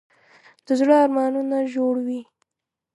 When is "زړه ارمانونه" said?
0.79-1.57